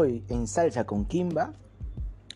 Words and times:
Hoy 0.00 0.22
en 0.28 0.46
Salsa 0.46 0.84
con 0.84 1.06
Kimba 1.06 1.54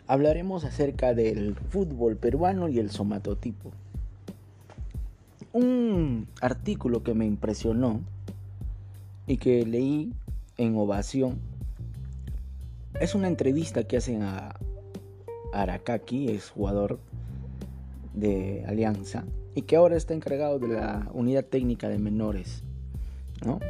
hablaremos 0.09 0.65
acerca 0.65 1.15
del 1.15 1.55
fútbol 1.55 2.17
peruano 2.17 2.69
y 2.69 2.81
el 2.81 2.91
somatotipo. 2.91 3.71
Un 5.53 6.27
artículo 6.41 7.05
que 7.05 7.15
me 7.15 7.25
impresionó 7.25 8.01
y 9.29 9.37
que 9.37 9.65
leí 9.65 10.13
en 10.59 10.77
Ovación 10.77 11.39
es 13.01 13.15
una 13.15 13.29
entrevista 13.29 13.85
que 13.85 13.99
hacen 13.99 14.25
a 14.25 14.57
Arakaki, 15.53 16.31
es 16.31 16.51
jugador 16.51 16.99
de 18.13 18.65
Alianza 18.67 19.23
y 19.55 19.63
que 19.63 19.77
ahora 19.77 19.97
está 19.97 20.15
encargado 20.15 20.59
de 20.59 20.67
la 20.67 21.09
unidad 21.15 21.45
técnica 21.45 21.89
de 21.89 22.01
menores, 22.01 22.65
¿no? 23.47 23.61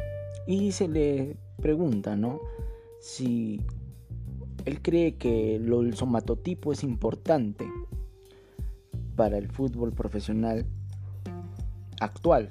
Y 0.47 0.71
se 0.71 0.87
le 0.87 1.37
pregunta, 1.61 2.15
¿no? 2.15 2.39
si 3.03 3.59
él 4.65 4.81
cree 4.81 5.15
que 5.15 5.55
el 5.55 5.93
somatotipo 5.95 6.71
es 6.71 6.83
importante 6.83 7.65
para 9.15 9.37
el 9.37 9.49
fútbol 9.49 9.93
profesional 9.93 10.65
actual, 11.99 12.49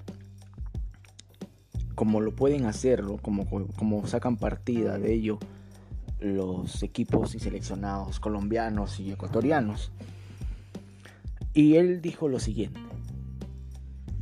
como 1.95 2.21
lo 2.21 2.35
pueden 2.35 2.67
hacerlo, 2.67 3.19
como, 3.21 3.47
como 3.77 4.07
sacan 4.07 4.37
partida 4.37 4.99
de 4.99 5.13
ello 5.13 5.39
los 6.21 6.83
equipos 6.83 7.35
y 7.35 7.41
seleccionados 7.41 8.21
colombianos 8.21 9.01
y 9.01 9.11
ecuatorianos. 9.11 9.91
Y 11.53 11.77
él 11.77 12.01
dijo 12.01 12.29
lo 12.29 12.39
siguiente. 12.39 12.81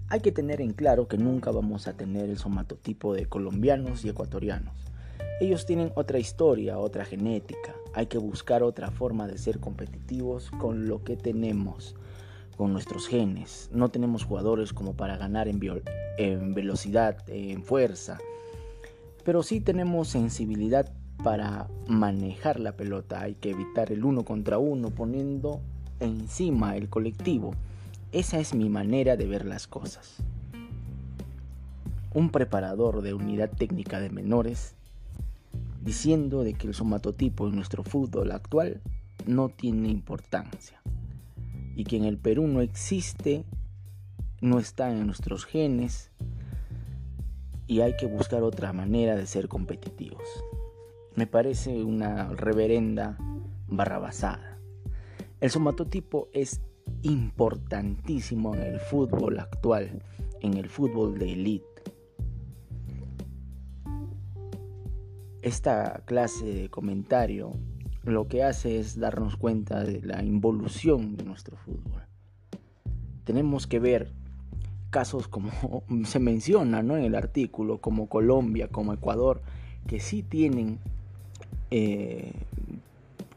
Hay 0.08 0.20
que 0.20 0.32
tener 0.32 0.60
en 0.60 0.72
claro 0.72 1.06
que 1.06 1.18
nunca 1.18 1.52
vamos 1.52 1.86
a 1.86 1.92
tener 1.92 2.28
el 2.28 2.38
somatotipo 2.38 3.14
de 3.14 3.26
colombianos 3.26 4.04
y 4.04 4.08
ecuatorianos. 4.08 4.74
Ellos 5.40 5.66
tienen 5.66 5.92
otra 5.94 6.18
historia, 6.18 6.78
otra 6.78 7.04
genética. 7.04 7.74
Hay 7.92 8.06
que 8.06 8.18
buscar 8.18 8.62
otra 8.62 8.90
forma 8.90 9.26
de 9.26 9.38
ser 9.38 9.58
competitivos 9.58 10.50
con 10.52 10.86
lo 10.86 11.02
que 11.02 11.16
tenemos, 11.16 11.96
con 12.56 12.72
nuestros 12.72 13.08
genes. 13.08 13.68
No 13.72 13.88
tenemos 13.88 14.24
jugadores 14.24 14.72
como 14.72 14.94
para 14.94 15.16
ganar 15.16 15.48
en, 15.48 16.54
velocidad, 16.54 17.16
en 17.28 17.64
fuerza. 17.64 18.18
Pero 19.24 19.42
sí 19.42 19.60
tenemos 19.60 20.08
sensibilidad 20.08 20.92
para 21.22 21.68
manejar 21.88 22.60
la 22.60 22.72
pelota. 22.72 23.22
Hay 23.22 23.34
que 23.34 23.50
evitar 23.50 23.90
el 23.90 24.04
uno 24.04 24.24
contra 24.24 24.58
uno 24.58 24.90
poniendo 24.90 25.60
encima 25.98 26.76
el 26.76 26.88
colectivo. 26.88 27.54
Esa 28.12 28.38
es 28.38 28.54
mi 28.54 28.68
manera 28.68 29.16
de 29.16 29.26
ver 29.26 29.44
las 29.46 29.66
cosas. 29.66 30.16
Un 32.14 32.30
preparador 32.30 33.02
de 33.02 33.14
unidad 33.14 33.50
técnica 33.50 34.00
de 34.00 34.10
menores 34.10 34.74
diciendo 35.80 36.42
de 36.42 36.54
que 36.54 36.66
el 36.66 36.74
somatotipo 36.74 37.48
en 37.48 37.56
nuestro 37.56 37.82
fútbol 37.82 38.32
actual 38.32 38.82
no 39.26 39.48
tiene 39.48 39.88
importancia 39.88 40.80
y 41.74 41.84
que 41.84 41.96
en 41.96 42.04
el 42.04 42.18
Perú 42.18 42.46
no 42.46 42.60
existe, 42.60 43.44
no 44.40 44.58
está 44.58 44.90
en 44.90 45.06
nuestros 45.06 45.44
genes 45.44 46.10
y 47.66 47.80
hay 47.80 47.96
que 47.96 48.06
buscar 48.06 48.42
otra 48.42 48.72
manera 48.72 49.16
de 49.16 49.26
ser 49.26 49.48
competitivos. 49.48 50.26
Me 51.14 51.26
parece 51.26 51.82
una 51.82 52.28
reverenda 52.30 53.16
barrabasada. 53.68 54.58
El 55.40 55.50
somatotipo 55.50 56.28
es 56.32 56.60
importantísimo 57.02 58.54
en 58.54 58.62
el 58.62 58.80
fútbol 58.80 59.38
actual, 59.38 60.02
en 60.40 60.54
el 60.54 60.68
fútbol 60.68 61.18
de 61.18 61.32
élite 61.32 61.69
esta 65.42 66.02
clase 66.04 66.44
de 66.44 66.68
comentario 66.68 67.52
lo 68.04 68.28
que 68.28 68.42
hace 68.42 68.78
es 68.78 68.98
darnos 68.98 69.36
cuenta 69.36 69.84
de 69.84 70.00
la 70.02 70.22
involución 70.22 71.16
de 71.16 71.24
nuestro 71.24 71.56
fútbol. 71.56 72.02
Tenemos 73.24 73.66
que 73.66 73.78
ver 73.78 74.12
casos 74.90 75.28
como 75.28 75.50
se 76.04 76.18
menciona 76.18 76.80
en 76.80 76.90
el 76.90 77.14
artículo, 77.14 77.78
como 77.78 78.08
Colombia, 78.08 78.68
como 78.68 78.92
Ecuador, 78.92 79.42
que 79.86 80.00
sí 80.00 80.22
tienen 80.22 80.78
eh, 81.70 82.32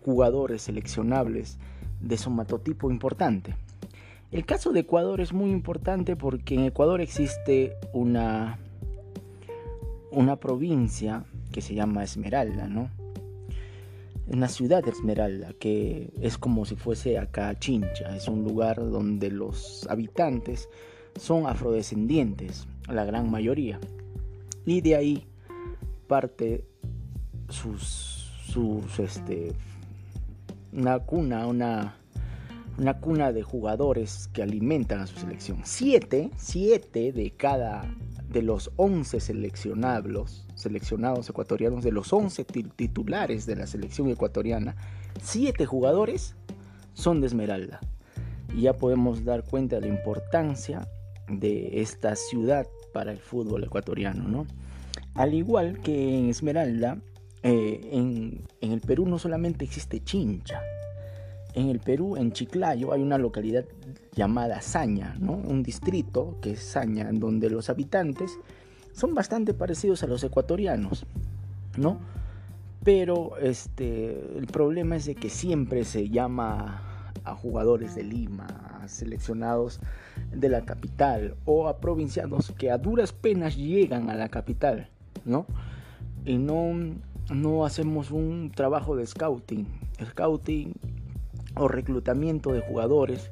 jugadores 0.03 0.63
seleccionables 0.63 1.57
de 2.01 2.17
somatotipo 2.17 2.91
importante. 2.91 3.56
El 4.31 4.45
caso 4.45 4.73
de 4.73 4.81
Ecuador 4.81 5.22
es 5.22 5.31
muy 5.31 5.51
importante 5.51 6.16
porque 6.16 6.56
en 6.56 6.61
Ecuador 6.61 7.01
existe 7.01 7.75
una, 7.94 8.57
una 10.11 10.38
provincia 10.38 11.25
que 11.53 11.61
se 11.61 11.73
llama 11.73 12.03
Esmeralda, 12.03 12.67
¿no? 12.67 12.89
Una 14.27 14.49
ciudad 14.49 14.83
de 14.83 14.91
Esmeralda, 14.91 15.53
que 15.59 16.11
es 16.21 16.37
como 16.37 16.65
si 16.65 16.75
fuese 16.75 17.17
acá 17.17 17.57
Chincha, 17.57 18.15
es 18.15 18.27
un 18.27 18.43
lugar 18.43 18.77
donde 18.77 19.29
los 19.29 19.87
habitantes 19.89 20.67
son 21.15 21.47
afrodescendientes, 21.47 22.67
la 22.89 23.05
gran 23.05 23.31
mayoría. 23.31 23.79
Y 24.65 24.81
de 24.81 24.95
ahí 24.95 25.27
parte 26.07 26.65
sus, 27.49 28.31
sus 28.47 28.99
este, 28.99 29.53
una 30.71 30.99
cuna, 30.99 31.45
una, 31.45 31.97
una 32.77 32.99
cuna 32.99 33.31
de 33.31 33.43
jugadores 33.43 34.29
que 34.33 34.41
alimentan 34.41 35.01
a 35.01 35.07
su 35.07 35.19
selección. 35.19 35.59
Siete, 35.63 36.31
siete 36.37 37.11
de 37.11 37.31
cada 37.31 37.83
de 38.33 38.41
los 38.41 38.71
11 38.75 39.19
seleccionados, 39.19 40.45
seleccionados 40.55 41.29
ecuatorianos, 41.29 41.83
de 41.83 41.91
los 41.91 42.11
11 42.11 42.44
titulares 42.75 43.45
de 43.45 43.55
la 43.55 43.67
selección 43.67 44.09
ecuatoriana, 44.09 44.75
7 45.21 45.66
jugadores 45.66 46.35
son 46.94 47.21
de 47.21 47.27
Esmeralda. 47.27 47.79
Y 48.55 48.61
ya 48.63 48.73
podemos 48.73 49.23
dar 49.23 49.44
cuenta 49.44 49.77
de 49.77 49.83
la 49.83 49.88
importancia 49.88 50.88
de 51.29 51.81
esta 51.81 52.16
ciudad 52.16 52.67
para 52.91 53.11
el 53.11 53.19
fútbol 53.19 53.63
ecuatoriano. 53.63 54.27
¿no? 54.27 54.47
Al 55.13 55.33
igual 55.33 55.79
que 55.81 56.17
en 56.17 56.29
Esmeralda, 56.29 56.97
eh, 57.44 57.89
en, 57.91 58.41
en 58.61 58.71
el 58.71 58.81
Perú 58.81 59.05
no 59.05 59.19
solamente 59.19 59.63
existe 59.63 60.03
Chincha, 60.03 60.61
en 61.53 61.69
el 61.69 61.79
Perú, 61.79 62.15
en 62.17 62.31
Chiclayo, 62.31 62.93
hay 62.93 63.01
una 63.01 63.17
localidad 63.17 63.65
llamada 64.15 64.61
Saña, 64.61 65.15
¿no? 65.19 65.33
un 65.33 65.63
distrito 65.63 66.37
que 66.41 66.51
es 66.51 66.59
Saña, 66.59 67.09
en 67.09 67.19
donde 67.19 67.49
los 67.49 67.69
habitantes 67.69 68.37
son 68.93 69.13
bastante 69.15 69.53
parecidos 69.53 70.03
a 70.03 70.07
los 70.07 70.23
ecuatorianos, 70.23 71.05
¿no? 71.77 71.99
Pero 72.83 73.37
este, 73.37 74.37
el 74.37 74.45
problema 74.47 74.97
es 74.97 75.05
de 75.05 75.15
que 75.15 75.29
siempre 75.29 75.83
se 75.83 76.09
llama 76.09 77.11
a 77.23 77.33
jugadores 77.33 77.95
de 77.95 78.03
Lima, 78.03 78.47
a 78.81 78.87
seleccionados 78.87 79.79
de 80.31 80.49
la 80.49 80.65
capital 80.65 81.35
o 81.45 81.67
a 81.67 81.77
provincianos 81.77 82.51
que 82.57 82.69
a 82.69 82.77
duras 82.77 83.13
penas 83.13 83.55
llegan 83.55 84.09
a 84.09 84.15
la 84.15 84.29
capital, 84.29 84.89
¿no? 85.25 85.45
Y 86.25 86.37
no, 86.37 86.73
no 87.33 87.65
hacemos 87.65 88.11
un 88.11 88.51
trabajo 88.53 88.95
de 88.95 89.07
scouting. 89.07 89.65
Scouting 90.05 90.73
o 91.55 91.67
reclutamiento 91.67 92.51
de 92.51 92.61
jugadores 92.61 93.31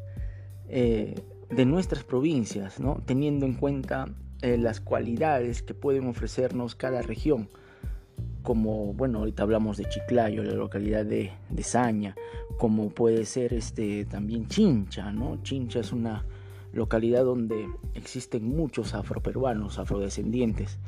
eh, 0.69 1.15
de 1.49 1.65
nuestras 1.65 2.03
provincias, 2.03 2.79
¿no? 2.79 3.01
teniendo 3.05 3.45
en 3.45 3.53
cuenta 3.53 4.07
eh, 4.41 4.57
las 4.57 4.79
cualidades 4.79 5.61
que 5.61 5.73
pueden 5.73 6.07
ofrecernos 6.07 6.75
cada 6.75 7.01
región. 7.01 7.49
Como, 8.43 8.93
bueno, 8.93 9.19
ahorita 9.19 9.43
hablamos 9.43 9.77
de 9.77 9.85
Chiclayo, 9.85 10.43
la 10.43 10.53
localidad 10.53 11.05
de, 11.05 11.31
de 11.49 11.63
Saña, 11.63 12.15
como 12.57 12.89
puede 12.89 13.25
ser 13.25 13.53
este, 13.53 14.05
también 14.05 14.47
Chincha, 14.47 15.11
¿no? 15.11 15.43
Chincha 15.43 15.79
es 15.79 15.91
una 15.91 16.25
localidad 16.73 17.23
donde 17.23 17.67
existen 17.93 18.47
muchos 18.47 18.93
afroperuanos, 18.95 19.77
afrodescendientes. 19.77 20.79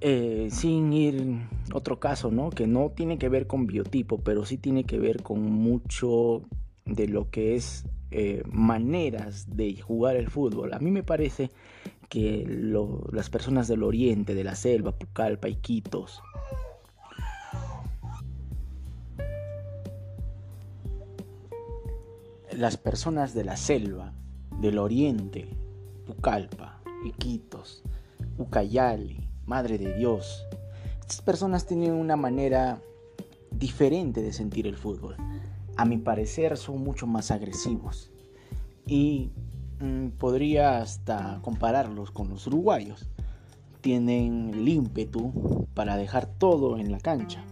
Eh, 0.00 0.48
sin 0.50 0.92
ir 0.92 1.40
otro 1.72 1.98
caso, 1.98 2.30
¿no? 2.30 2.50
Que 2.50 2.66
no 2.66 2.90
tiene 2.90 3.18
que 3.18 3.28
ver 3.28 3.46
con 3.46 3.66
biotipo, 3.66 4.18
pero 4.18 4.44
sí 4.44 4.58
tiene 4.58 4.84
que 4.84 4.98
ver 4.98 5.22
con 5.22 5.40
mucho 5.42 6.42
de 6.84 7.08
lo 7.08 7.30
que 7.30 7.56
es 7.56 7.86
eh, 8.10 8.42
maneras 8.46 9.56
de 9.56 9.80
jugar 9.80 10.16
el 10.16 10.28
fútbol. 10.28 10.74
A 10.74 10.78
mí 10.78 10.90
me 10.90 11.02
parece 11.02 11.50
que 12.08 12.46
las 13.10 13.30
personas 13.30 13.68
del 13.68 13.82
oriente, 13.82 14.34
de 14.34 14.44
la 14.44 14.54
selva, 14.54 14.92
Pucallpa, 14.92 15.48
Iquitos, 15.48 16.22
las 22.52 22.76
personas 22.76 23.34
de 23.34 23.44
la 23.44 23.56
selva, 23.56 24.12
del 24.60 24.78
oriente, 24.78 25.48
Pucallpa, 26.06 26.80
Iquitos, 27.04 27.82
Ucayali, 28.38 29.25
Madre 29.46 29.78
de 29.78 29.94
Dios. 29.94 30.44
Estas 31.00 31.22
personas 31.22 31.66
tienen 31.66 31.92
una 31.92 32.16
manera 32.16 32.80
diferente 33.52 34.22
de 34.22 34.32
sentir 34.32 34.66
el 34.66 34.76
fútbol. 34.76 35.16
A 35.76 35.84
mi 35.84 35.98
parecer 35.98 36.56
son 36.56 36.82
mucho 36.82 37.06
más 37.06 37.30
agresivos. 37.30 38.10
Y 38.86 39.30
mm, 39.80 40.08
podría 40.18 40.78
hasta 40.78 41.38
compararlos 41.42 42.10
con 42.10 42.28
los 42.28 42.46
uruguayos. 42.46 43.08
Tienen 43.80 44.50
el 44.52 44.68
ímpetu 44.68 45.66
para 45.74 45.96
dejar 45.96 46.26
todo 46.26 46.78
en 46.78 46.90
la 46.90 46.98
cancha. 46.98 47.44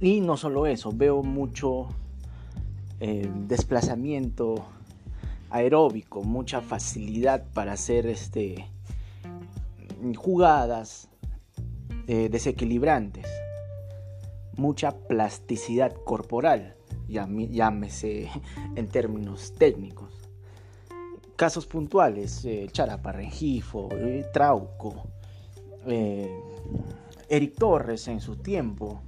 Y 0.00 0.20
no 0.20 0.36
solo 0.36 0.66
eso, 0.66 0.92
veo 0.92 1.22
mucho 1.22 1.88
eh, 3.00 3.30
desplazamiento 3.46 4.66
aeróbico, 5.50 6.22
mucha 6.22 6.60
facilidad 6.60 7.44
para 7.54 7.72
hacer 7.72 8.06
este, 8.06 8.66
jugadas 10.12 11.08
eh, 12.06 12.28
desequilibrantes, 12.28 13.26
mucha 14.58 14.92
plasticidad 14.92 15.94
corporal, 16.04 16.76
llámese 17.08 18.28
en 18.76 18.88
términos 18.88 19.54
técnicos. 19.56 20.12
Casos 21.36 21.66
puntuales, 21.66 22.44
eh, 22.44 22.68
Charaparrengifo, 22.70 23.88
eh, 23.92 24.26
Trauco, 24.32 25.06
Eric 27.28 27.56
Torres 27.56 28.08
en 28.08 28.20
su 28.20 28.36
tiempo, 28.36 29.00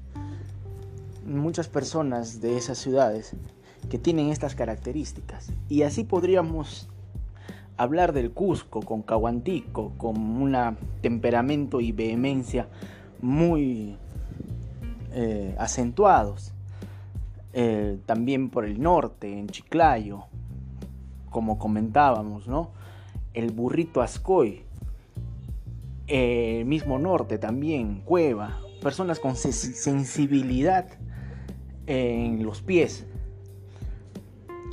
muchas 1.26 1.69
personas 1.69 2.40
de 2.40 2.56
esas 2.56 2.78
ciudades 2.78 3.34
que 3.90 3.99
tienen 3.99 4.31
estas 4.31 4.54
características. 4.54 5.52
Y 5.69 5.82
así 5.82 6.04
podríamos 6.04 6.88
hablar 7.76 8.12
del 8.12 8.32
Cusco 8.32 8.81
con 8.81 9.02
Caguantico, 9.02 9.93
con 9.96 10.19
un 10.19 10.56
temperamento 11.00 11.81
y 11.81 11.93
vehemencia 11.93 12.69
muy 13.20 13.96
eh, 15.12 15.55
acentuados. 15.58 16.52
Eh, 17.52 17.99
también 18.05 18.50
por 18.50 18.67
el 18.67 18.81
norte, 18.81 19.38
en 19.38 19.49
Chiclayo, 19.49 20.25
como 21.31 21.58
comentábamos, 21.58 22.46
¿no? 22.46 22.70
El 23.32 23.50
burrito 23.50 24.02
Ascoy, 24.02 24.62
el 26.06 26.67
mismo 26.67 26.99
norte 26.99 27.38
también, 27.38 28.02
Cueva, 28.05 28.58
personas 28.82 29.19
con 29.19 29.37
sensibilidad 29.37 30.87
en 31.87 32.44
los 32.44 32.61
pies. 32.61 33.06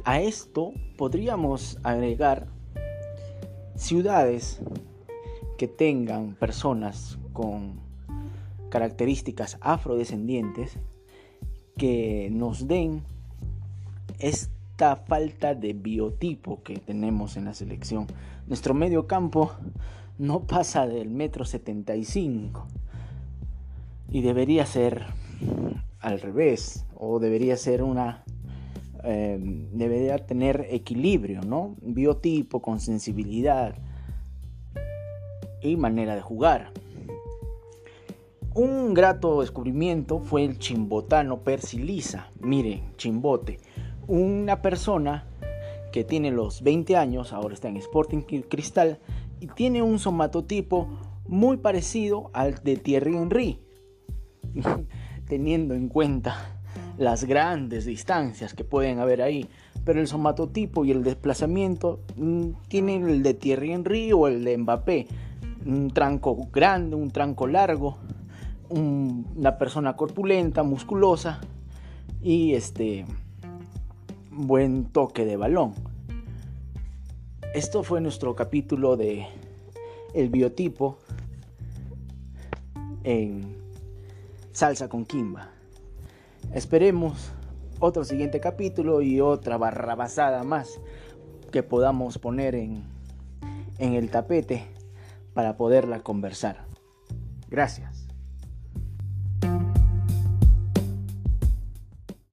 A 0.03 0.19
esto 0.19 0.73
podríamos 0.97 1.79
agregar 1.83 2.47
ciudades 3.75 4.61
que 5.57 5.67
tengan 5.67 6.35
personas 6.35 7.17
con 7.31 7.79
características 8.69 9.57
afrodescendientes 9.61 10.79
que 11.77 12.29
nos 12.31 12.67
den 12.67 13.03
esta 14.19 14.95
falta 14.95 15.55
de 15.55 15.73
biotipo 15.73 16.63
que 16.63 16.79
tenemos 16.79 17.37
en 17.37 17.45
la 17.45 17.53
selección. 17.53 18.07
Nuestro 18.47 18.73
medio 18.73 19.07
campo 19.07 19.51
no 20.17 20.41
pasa 20.41 20.87
del 20.87 21.09
metro 21.09 21.45
75 21.45 22.67
y 24.09 24.21
debería 24.21 24.65
ser 24.65 25.05
al 25.99 26.19
revés 26.19 26.85
o 26.95 27.19
debería 27.19 27.57
ser 27.57 27.81
una 27.83 28.23
eh, 29.03 29.37
debería 29.71 30.17
tener 30.25 30.67
equilibrio, 30.69 31.41
¿no? 31.41 31.75
Biotipo 31.81 32.61
con 32.61 32.79
sensibilidad 32.79 33.75
y 35.61 35.75
manera 35.75 36.15
de 36.15 36.21
jugar. 36.21 36.71
Un 38.55 38.93
grato 38.93 39.41
descubrimiento 39.41 40.19
fue 40.19 40.45
el 40.45 40.59
chimbotano 40.59 41.39
persilisa. 41.39 42.29
Mire, 42.39 42.83
chimbote. 42.97 43.59
Una 44.07 44.61
persona 44.61 45.25
que 45.91 46.03
tiene 46.03 46.31
los 46.31 46.61
20 46.61 46.95
años, 46.95 47.33
ahora 47.33 47.55
está 47.55 47.67
en 47.67 47.77
Sporting 47.77 48.21
Cristal, 48.21 48.99
y 49.39 49.47
tiene 49.47 49.81
un 49.81 49.99
somatotipo 49.99 50.87
muy 51.27 51.57
parecido 51.57 52.29
al 52.33 52.63
de 52.63 52.77
Thierry 52.77 53.17
Henry. 53.17 53.59
Teniendo 55.27 55.73
en 55.73 55.89
cuenta 55.89 56.62
las 56.97 57.25
grandes 57.25 57.85
distancias 57.85 58.53
que 58.53 58.63
pueden 58.63 58.99
haber 58.99 59.21
ahí. 59.21 59.49
Pero 59.85 59.99
el 59.99 60.07
somatotipo 60.07 60.85
y 60.85 60.91
el 60.91 61.03
desplazamiento 61.03 61.99
mm, 62.15 62.49
tienen 62.67 63.09
el 63.09 63.23
de 63.23 63.33
Thierry 63.33 63.73
Henry 63.73 64.13
o 64.13 64.27
el 64.27 64.43
de 64.43 64.57
Mbappé. 64.57 65.07
Un 65.65 65.91
tranco 65.91 66.49
grande, 66.51 66.95
un 66.95 67.11
tranco 67.11 67.47
largo, 67.47 67.97
una 68.69 69.57
persona 69.57 69.95
corpulenta, 69.95 70.63
musculosa 70.63 71.39
y 72.21 72.53
este 72.53 73.05
buen 74.31 74.85
toque 74.85 75.25
de 75.25 75.37
balón. 75.37 75.73
Esto 77.53 77.83
fue 77.83 78.01
nuestro 78.01 78.35
capítulo 78.35 78.97
de 78.97 79.27
el 80.13 80.29
biotipo 80.29 80.97
en 83.03 83.55
salsa 84.51 84.89
con 84.89 85.05
kimba. 85.05 85.49
Esperemos 86.53 87.31
otro 87.79 88.03
siguiente 88.03 88.39
capítulo 88.39 89.01
y 89.01 89.19
otra 89.19 89.57
barrabasada 89.57 90.43
más 90.43 90.79
que 91.51 91.63
podamos 91.63 92.19
poner 92.19 92.53
en, 92.53 92.83
en 93.79 93.93
el 93.93 94.11
tapete 94.11 94.67
para 95.33 95.57
poderla 95.57 96.01
conversar. 96.01 96.65
Gracias. 97.49 98.02